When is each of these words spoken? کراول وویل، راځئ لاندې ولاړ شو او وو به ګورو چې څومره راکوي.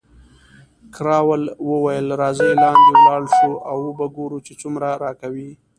کراول 0.95 1.43
وویل، 1.69 2.07
راځئ 2.21 2.51
لاندې 2.63 2.91
ولاړ 2.95 3.21
شو 3.37 3.51
او 3.69 3.77
وو 3.83 3.91
به 3.97 4.05
ګورو 4.17 4.37
چې 4.45 4.53
څومره 4.61 4.87
راکوي. 5.03 5.51